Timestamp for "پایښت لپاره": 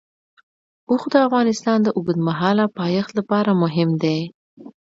2.79-3.51